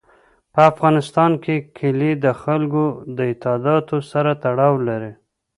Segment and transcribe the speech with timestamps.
[0.53, 5.11] په افغانستان کې کلي د خلکو د اعتقاداتو سره تړاو لري.